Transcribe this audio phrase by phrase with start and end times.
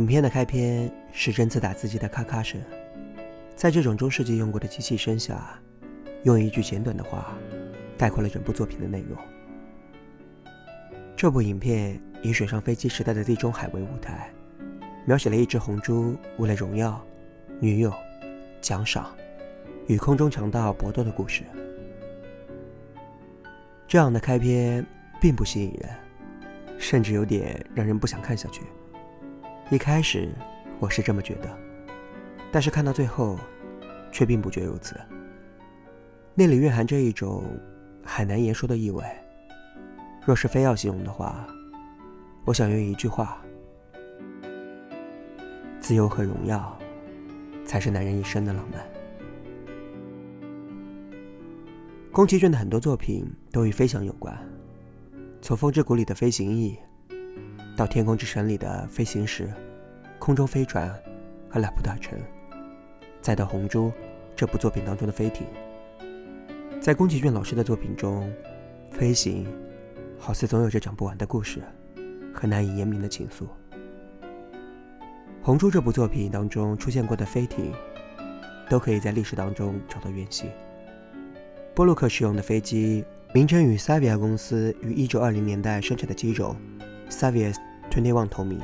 [0.00, 2.58] 影片的开篇是针刺打字机的咔咔声，
[3.54, 5.60] 在这种中世纪用过的机器声下，
[6.22, 7.36] 用一句简短的话
[7.98, 9.18] 概括了整部作品的内容。
[11.14, 14.32] 这部影片以水上飞机时代的地中海为舞台，
[15.04, 16.98] 描写了一只红猪为了荣耀、
[17.60, 17.92] 女友、
[18.62, 19.14] 奖赏
[19.86, 21.42] 与空中强盗搏斗的故事。
[23.86, 24.82] 这样的开篇
[25.20, 25.90] 并不吸引人，
[26.78, 28.62] 甚至有点让人不想看下去。
[29.70, 30.28] 一开始
[30.80, 31.48] 我是这么觉得，
[32.50, 33.38] 但是看到最后，
[34.10, 34.96] 却并不觉如此。
[36.34, 37.44] 那里蕴含着一种
[38.04, 39.04] 很难言说的意味。
[40.26, 41.46] 若是非要形容的话，
[42.44, 43.40] 我想用一句话：
[45.78, 46.76] 自由和荣耀，
[47.64, 48.84] 才是男人一生的浪漫。
[52.10, 54.36] 宫崎骏的很多作品都与飞翔有关，
[55.40, 56.76] 从《风之谷》里的飞行翼。
[57.76, 59.50] 到《天空之城》里的飞行时、
[60.18, 60.92] 空中飞船
[61.48, 62.18] 和拉普大城，
[63.22, 63.88] 再到《红猪》
[64.36, 65.46] 这部作品当中的飞艇，
[66.80, 68.30] 在宫崎骏老师的作品中，
[68.90, 69.46] 飞行
[70.18, 71.62] 好似总有着讲不完的故事
[72.34, 73.42] 和难以言明的情愫。
[75.42, 77.72] 《红猪》这部作品当中出现过的飞艇，
[78.68, 80.50] 都可以在历史当中找到原型。
[81.74, 86.54] 波洛克使用的飞机，名称与萨维亚公司于1920年代生产的机种
[87.10, 87.56] Savias。
[87.90, 88.60] Twenty One 同名，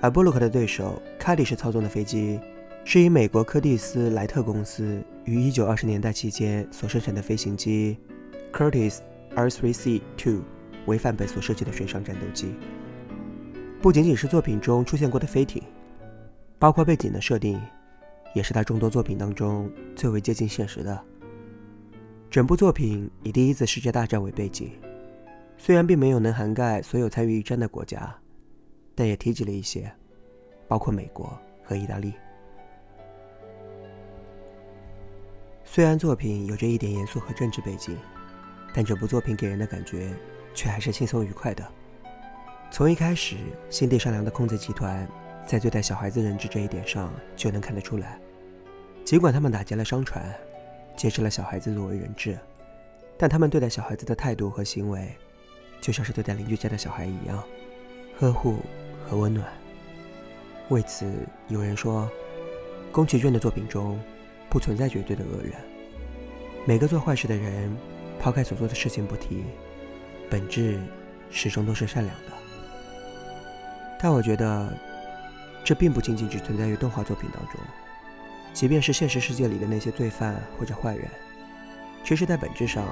[0.00, 2.38] 而波洛克的对手卡迪什操纵的飞机，
[2.84, 7.98] 是以美国柯蒂斯莱特公司于一九二十年代期间所生产的飞行机
[8.52, 8.98] Curtis
[9.34, 10.40] R3C2
[10.86, 12.54] 为范本所设计的水上战斗机。
[13.82, 15.60] 不仅仅是作品中出现过的飞艇，
[16.60, 17.60] 包括背景的设定，
[18.34, 20.96] 也是他众多作品当中最为接近现实的。
[22.30, 24.70] 整部作品以第一次世界大战为背景，
[25.58, 28.18] 虽然并没有能涵盖所有参与一战的国家。
[28.98, 29.88] 但也提及了一些，
[30.66, 32.12] 包括美国和意大利。
[35.64, 37.96] 虽然作品有着一点严肃和政治背景，
[38.74, 40.12] 但这部作品给人的感觉
[40.52, 41.64] 却还是轻松愉快的。
[42.72, 43.36] 从一开始，
[43.70, 45.08] 心地善良的空贼集团
[45.46, 48.18] 在对待小孩子人质这一点上就能看得出来。
[49.04, 50.34] 尽管他们打劫了商船，
[50.96, 52.36] 劫持了小孩子作为人质，
[53.16, 55.16] 但他们对待小孩子的态度和行为，
[55.80, 57.42] 就像是对待邻居家的小孩一样，
[58.18, 58.58] 呵护。
[59.08, 59.50] 和温暖。
[60.68, 61.10] 为此，
[61.48, 62.06] 有人说，
[62.92, 63.98] 宫崎骏的作品中
[64.50, 65.54] 不存在绝对的恶人。
[66.66, 67.74] 每个做坏事的人，
[68.20, 69.44] 抛开所做的事情不提，
[70.28, 70.78] 本质
[71.30, 72.32] 始终都是善良的。
[73.98, 74.70] 但我觉得，
[75.64, 77.54] 这并不仅仅只存在于动画作品当中。
[78.52, 81.08] 即便是现实世界里的那些罪犯或者坏人，
[82.04, 82.84] 其实在本质上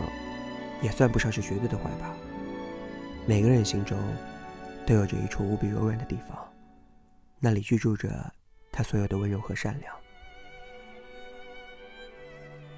[0.80, 2.16] 也算不上是绝对的坏吧。
[3.26, 3.98] 每个人心中。
[4.86, 6.38] 都有着一处无比柔软的地方，
[7.40, 8.32] 那里居住着
[8.70, 9.92] 他所有的温柔和善良。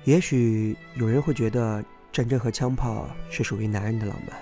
[0.04, 4.40] 也许有人会觉得战争和枪炮是属于男人的浪漫，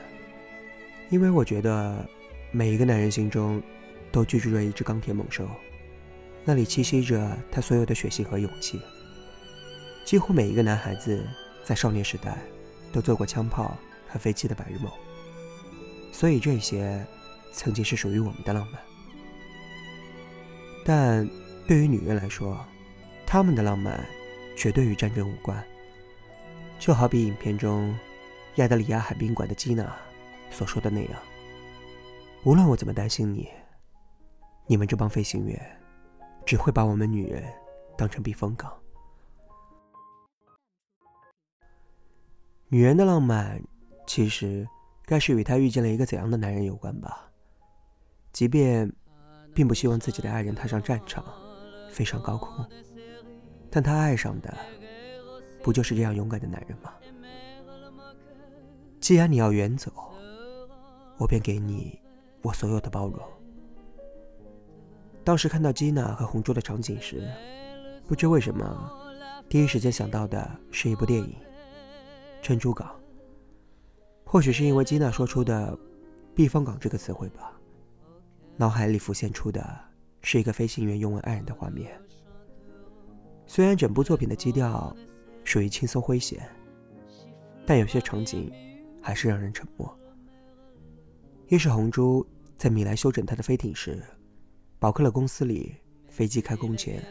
[1.10, 2.08] 因为我觉得
[2.52, 3.60] 每一个男人心中
[4.12, 5.50] 都居住着一只钢铁猛兽，
[6.44, 8.80] 那里栖息着他所有的血性和勇气。
[10.04, 11.26] 几乎每一个男孩子
[11.64, 12.38] 在少年时代
[12.92, 13.76] 都做过枪炮
[14.08, 14.88] 和飞机的白日梦，
[16.16, 17.04] 所以这些。
[17.52, 18.78] 曾经是属于我们的浪漫，
[20.84, 21.26] 但
[21.66, 22.62] 对于女人来说，
[23.26, 24.06] 她们的浪漫
[24.54, 25.64] 绝对与战争无关。
[26.78, 27.98] 就好比影片中
[28.56, 29.90] 亚德里亚海宾馆的基娜
[30.50, 31.18] 所说的那样
[32.44, 33.48] ：“无论我怎么担心你，
[34.66, 35.58] 你们这帮飞行员
[36.44, 37.42] 只会把我们女人
[37.96, 38.70] 当成避风港。”
[42.68, 43.58] 女人的浪漫，
[44.06, 44.68] 其实
[45.06, 47.30] 该是与她遇见了一个怎样的男人有关吧。
[48.32, 48.92] 即便
[49.54, 51.24] 并不希望自己的爱人踏上战场，
[51.90, 52.66] 飞上高空，
[53.70, 54.54] 但他爱上的
[55.62, 56.92] 不就是这样勇敢的男人吗？
[59.00, 59.90] 既然你要远走，
[61.16, 61.98] 我便给你
[62.42, 63.18] 我所有的包容。
[65.24, 67.26] 当时看到基娜和红珠的场景时，
[68.06, 68.90] 不知为什么，
[69.48, 71.34] 第一时间想到的是一部电影
[72.46, 72.88] 《珍珠港》。
[74.36, 75.74] 或许是因为基娜说出的
[76.36, 77.58] “避风港”这个词汇吧。
[78.58, 79.66] 脑海里浮现出的
[80.20, 81.98] 是一个飞行员拥吻爱人的画面。
[83.46, 84.94] 虽然整部作品的基调
[85.42, 86.46] 属于轻松诙谐，
[87.64, 88.52] 但有些场景
[89.00, 89.98] 还是让人沉默。
[91.48, 92.22] 一是红珠
[92.58, 94.02] 在米兰修整他的飞艇时，
[94.78, 95.76] 宝克勒公司里
[96.10, 97.02] 飞机开工前，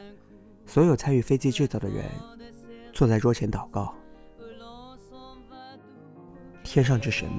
[0.67, 2.05] 所有参与飞机制造的人
[2.93, 3.95] 坐在桌前祷告：
[6.75, 7.29] 天上之神，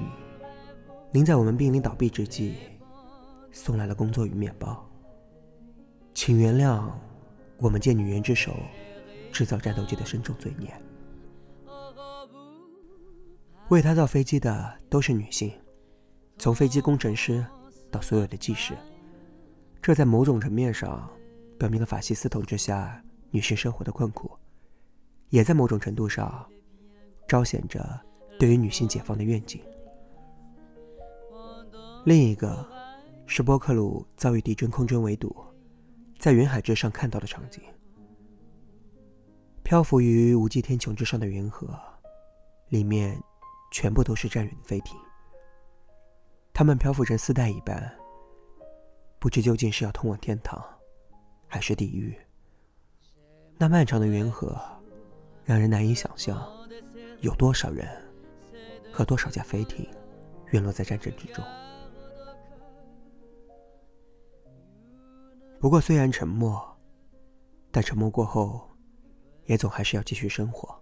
[1.11, 2.55] 您在我们濒临倒闭之际。
[3.51, 4.83] 送来了工作与面包。
[6.15, 6.89] 请原谅
[7.59, 8.55] 我们借女人之手
[9.31, 10.73] 制造战斗机的深重罪孽。
[13.69, 15.53] 为他造飞机的都是女性，
[16.39, 17.45] 从飞机工程师
[17.91, 18.73] 到所有的技师。
[19.83, 21.07] 这在某种层面上
[21.59, 24.31] 表明了法西斯统治下女性生活的困苦，
[25.29, 26.43] 也在某种程度上
[27.27, 27.87] 彰显着
[28.39, 29.61] 对于女性解放的愿景。
[32.05, 32.65] 另一个
[33.25, 35.35] 是波克鲁遭遇敌军空中围堵，
[36.17, 37.61] 在云海之上看到的场景。
[39.63, 41.77] 漂浮于无际天穹之上的云河，
[42.69, 43.21] 里面
[43.71, 44.97] 全部都是战云的飞艇，
[46.53, 47.93] 它们漂浮成丝带一般。
[49.19, 50.63] 不知究竟是要通往天堂，
[51.47, 52.17] 还是地狱？
[53.57, 54.57] 那漫长的云河，
[55.43, 56.41] 让人难以想象，
[57.19, 57.85] 有多少人
[58.97, 59.87] 和多少架飞艇
[60.49, 61.45] 陨落在战争之中。
[65.59, 66.59] 不过，虽然沉默，
[67.69, 68.67] 但沉默过后，
[69.45, 70.75] 也总还是要继续生活。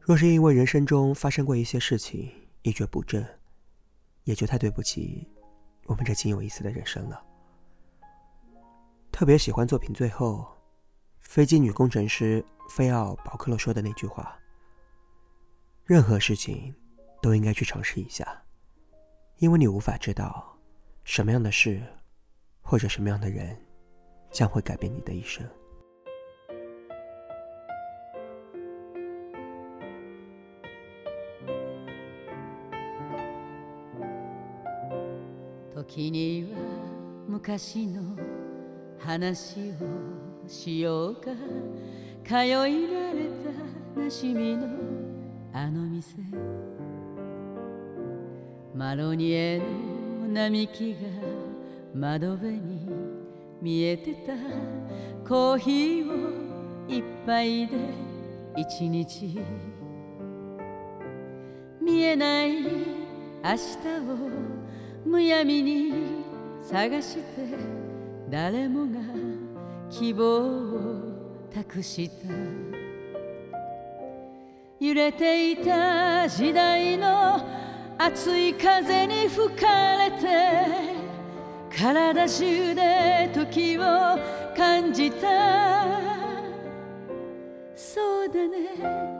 [0.00, 2.32] 若是因为人生中发生过一些事情
[2.62, 3.24] 一蹶不振，
[4.24, 5.24] 也就太对不起。
[5.84, 7.24] 我们这仅有一次的人生了。
[9.12, 10.44] 特别喜欢作品最后，
[11.20, 14.36] 飞机女工程师菲奥·保克洛说的那句话
[15.85, 16.73] ：“任何事情
[17.21, 18.43] 都应该去尝试一下，
[19.37, 20.57] 因为你无法知道
[21.03, 21.81] 什么样的事
[22.61, 23.57] 或者什么样的人
[24.31, 25.43] 将会改变你的一生。”
[35.87, 36.57] 時には
[37.27, 38.15] 昔の
[38.97, 41.31] 話をしようか
[42.23, 43.29] 通い慣れ
[43.95, 44.69] たなしみの
[45.58, 46.18] あの店。
[48.74, 50.98] マロニエの並木が
[51.94, 52.86] 窓辺に
[53.62, 54.34] 見えてた。
[55.26, 57.74] コーヒーを一杯で
[58.54, 59.40] 一日。
[61.80, 63.88] 見えない明日
[65.06, 65.94] をむやみに
[66.60, 67.22] 探して。
[68.28, 69.00] 誰もが
[69.88, 72.85] 希望を託した。
[74.78, 77.40] 揺れていた時代の
[77.96, 80.26] 熱い風に吹かれて
[81.74, 83.82] 体中で時を
[84.54, 85.86] 感じた。
[87.74, 89.16] そうだね。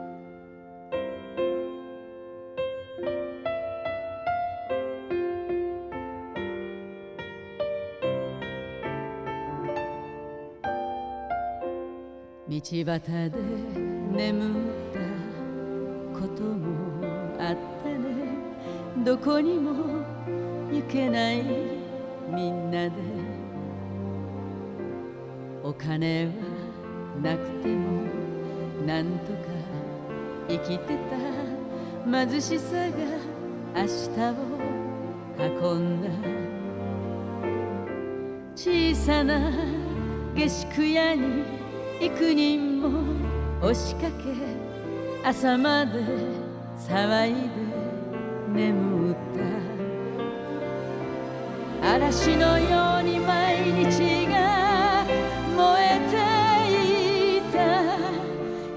[12.49, 13.31] 道端で
[14.11, 14.86] 眠っ
[19.07, 20.03] どこにも
[20.69, 21.41] 行けない
[22.29, 22.91] みんなで
[25.63, 26.31] お金は
[27.23, 28.01] なくても
[28.85, 29.37] なんとか
[30.49, 30.97] 生きて
[32.05, 32.97] た貧しさが
[33.77, 36.09] 明日を運んだ
[38.55, 39.53] 小さな
[40.35, 41.45] 下宿屋に
[42.01, 43.15] 幾人も
[43.61, 44.33] 押しかけ
[45.23, 46.01] 朝まで
[46.77, 47.33] 騒い
[47.71, 47.76] で
[48.53, 49.15] 眠っ
[51.81, 51.87] た。
[51.95, 55.05] 嵐のように毎日が
[55.55, 56.15] 燃えて
[57.37, 57.55] いた。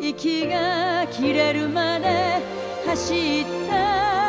[0.00, 2.40] 息が切れるまで
[2.86, 4.19] 走った。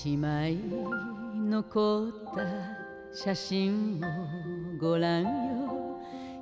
[0.00, 0.56] 一枚
[1.34, 2.46] 残った
[3.12, 5.98] 写真をご覧よ。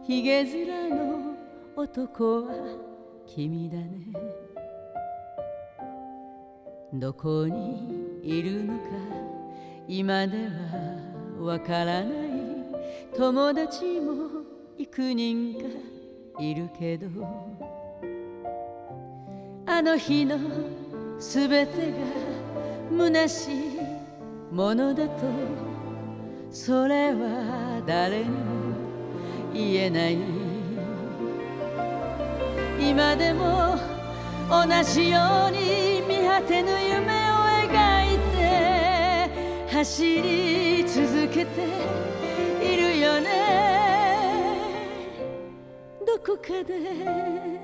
[0.06, 1.34] ひげ面の
[1.75, 2.52] 男は
[3.26, 4.12] 君だね。
[6.92, 8.84] どこにいるのか
[9.88, 12.10] 今ではわからない。
[13.16, 14.42] 友達も
[14.76, 17.08] 幾人かいるけど
[19.64, 20.38] あの日の
[21.18, 21.96] すべてが
[22.90, 23.81] 虚しい
[24.52, 25.26] ものだと
[26.50, 28.37] それは誰にも
[29.52, 30.19] 言えない。
[32.78, 33.76] 今でも
[34.49, 37.37] 同じように見果てぬ夢を
[37.69, 41.49] 描いて走り続けて
[42.62, 43.26] いるよね。
[46.07, 47.55] どこかで。